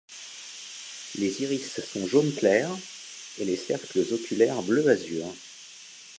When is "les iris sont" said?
1.19-2.07